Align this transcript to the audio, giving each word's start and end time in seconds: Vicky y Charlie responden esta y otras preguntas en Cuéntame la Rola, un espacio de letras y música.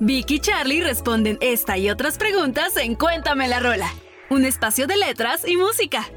Vicky 0.00 0.34
y 0.34 0.38
Charlie 0.38 0.80
responden 0.80 1.38
esta 1.40 1.76
y 1.76 1.90
otras 1.90 2.18
preguntas 2.18 2.76
en 2.76 2.94
Cuéntame 2.94 3.48
la 3.48 3.58
Rola, 3.58 3.92
un 4.30 4.44
espacio 4.44 4.86
de 4.86 4.96
letras 4.96 5.46
y 5.46 5.56
música. 5.56 6.08